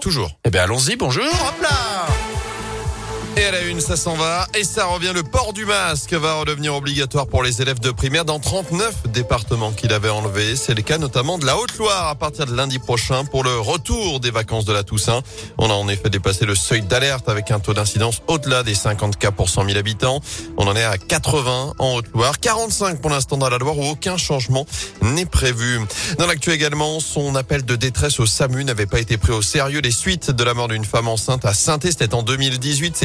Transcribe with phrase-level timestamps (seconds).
[0.00, 0.30] Toujours.
[0.44, 1.24] Eh bien, allons-y, bonjour.
[1.24, 2.06] Hop là
[3.38, 4.46] et à la une, ça s'en va.
[4.58, 5.12] Et ça revient.
[5.14, 9.72] Le port du masque va redevenir obligatoire pour les élèves de primaire dans 39 départements
[9.72, 10.56] qu'il avait enlevé.
[10.56, 14.20] C'est le cas notamment de la Haute-Loire à partir de lundi prochain pour le retour
[14.20, 15.22] des vacances de la Toussaint.
[15.58, 19.16] On a en effet dépassé le seuil d'alerte avec un taux d'incidence au-delà des 50
[19.16, 20.20] cas pour 100 000 habitants.
[20.56, 24.16] On en est à 80 en Haute-Loire, 45 pour l'instant dans la Loire où aucun
[24.16, 24.66] changement
[25.02, 25.80] n'est prévu.
[26.18, 29.80] Dans l'actu également, son appel de détresse au SAMU n'avait pas été pris au sérieux.
[29.80, 32.96] Les suites de la mort d'une femme enceinte à saint c'était en 2018.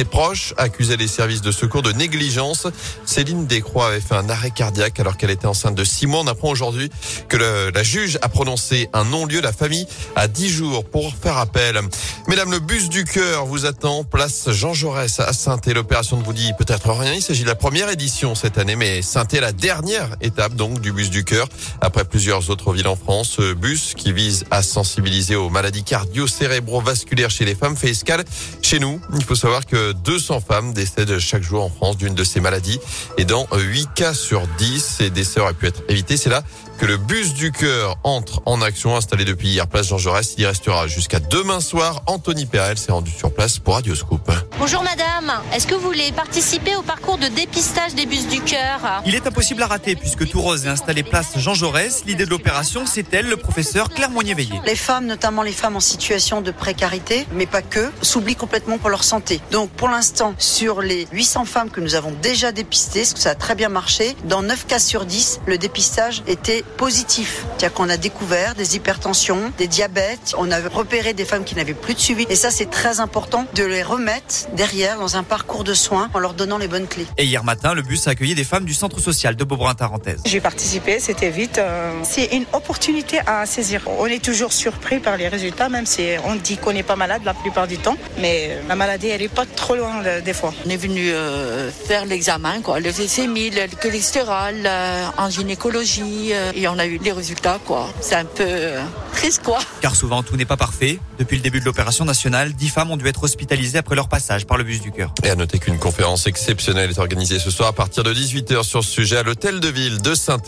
[0.56, 2.66] Accusait les services de secours de négligence.
[3.04, 6.20] Céline Descroix avait fait un arrêt cardiaque alors qu'elle était enceinte de six mois.
[6.20, 6.90] On apprend aujourd'hui
[7.28, 9.42] que la juge a prononcé un non-lieu.
[9.42, 11.78] La famille a dix jours pour faire appel.
[12.26, 14.02] Mesdames, le bus du cœur vous attend.
[14.02, 17.12] Place Jean Jaurès à saint L'opération ne vous dit peut-être rien.
[17.12, 20.90] Il s'agit de la première édition cette année, mais saint la dernière étape donc du
[20.90, 21.48] bus du cœur.
[21.82, 27.30] Après plusieurs autres villes en France, ce bus qui vise à sensibiliser aux maladies cardio-cérébrovasculaires
[27.30, 28.24] chez les femmes fait escale
[28.62, 29.00] chez nous.
[29.14, 32.40] Il faut savoir que deux 200 femmes décèdent chaque jour en France d'une de ces
[32.40, 32.78] maladies.
[33.18, 36.16] Et dans 8 cas sur 10, ces décès auraient pu être évités.
[36.16, 36.42] C'est là
[36.84, 40.34] que le bus du cœur entre en action, installé depuis hier place Jean Jaurès.
[40.36, 42.02] Il y restera jusqu'à demain soir.
[42.06, 44.30] Anthony Perel s'est rendu sur place pour Radioscoop.
[44.58, 49.02] Bonjour madame, est-ce que vous voulez participer au parcours de dépistage des bus du cœur?
[49.06, 52.04] Il est impossible à rater puisque tout rose est installé place Jean Jaurès.
[52.04, 54.60] L'idée de l'opération, c'est elle, le professeur Claire Moignet-Veillé.
[54.66, 58.90] Les femmes, notamment les femmes en situation de précarité, mais pas que, s'oublient complètement pour
[58.90, 59.40] leur santé.
[59.52, 63.30] Donc pour l'instant, sur les 800 femmes que nous avons déjà dépistées, ce que ça
[63.30, 67.44] a très bien marché, dans 9 cas sur 10, le dépistage était positif.
[67.50, 71.74] C'est-à-dire qu'on a découvert des hypertensions, des diabètes, on a repéré des femmes qui n'avaient
[71.74, 72.26] plus de suivi.
[72.28, 76.18] Et ça, c'est très important de les remettre derrière dans un parcours de soins en
[76.18, 77.06] leur donnant les bonnes clés.
[77.18, 80.20] Et hier matin, le bus a accueilli des femmes du centre social de Beaubrun-Tarentaise.
[80.24, 81.58] J'ai participé, c'était vite.
[81.58, 83.82] Euh, c'est une opportunité à saisir.
[83.98, 87.22] On est toujours surpris par les résultats, même si on dit qu'on n'est pas malade
[87.24, 87.96] la plupart du temps.
[88.18, 90.52] Mais la maladie, elle n'est pas trop loin euh, des fois.
[90.66, 94.68] On est venu euh, faire l'examen, quoi, le glycémie, le cholestérol,
[95.16, 97.88] en gynécologie et on a eu les résultats, quoi.
[98.00, 98.82] C'est un peu euh,
[99.12, 99.58] triste, quoi.
[99.80, 100.98] Car souvent, tout n'est pas parfait.
[101.18, 104.46] Depuis le début de l'opération nationale, dix femmes ont dû être hospitalisées après leur passage
[104.46, 105.12] par le bus du cœur.
[105.22, 108.84] Et à noter qu'une conférence exceptionnelle est organisée ce soir à partir de 18h sur
[108.84, 110.38] ce sujet à l'hôtel de ville de saint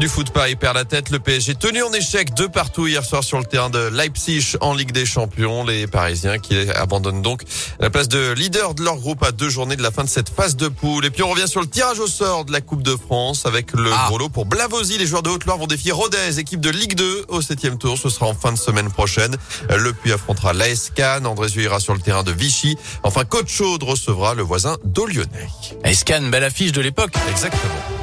[0.00, 1.10] du foot, Paris perd la tête.
[1.10, 4.72] Le PSG tenu en échec de partout hier soir sur le terrain de Leipzig en
[4.72, 5.62] Ligue des Champions.
[5.62, 7.42] Les Parisiens qui abandonnent donc
[7.80, 10.30] la place de leader de leur groupe à deux journées de la fin de cette
[10.30, 11.04] phase de poule.
[11.04, 13.72] Et puis on revient sur le tirage au sort de la Coupe de France avec
[13.74, 14.06] le ah.
[14.08, 14.96] gros lot pour Blavozy.
[14.96, 17.98] Les joueurs de Haute-Loire vont défier Rodez, équipe de Ligue 2 au septième tour.
[17.98, 19.36] Ce sera en fin de semaine prochaine.
[19.68, 21.26] Le Puy affrontera l'AS Cannes.
[21.26, 22.78] André ira sur le terrain de Vichy.
[23.02, 25.50] Enfin, Côte Chaude recevra le voisin d'Olyonnais.
[25.84, 27.12] AS belle affiche de l'époque.
[27.30, 27.99] Exactement.